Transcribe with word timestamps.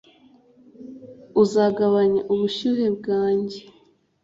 uzagabanya 1.41 2.21
ubushyuhe 2.33 2.85
bwanjye 2.97 3.59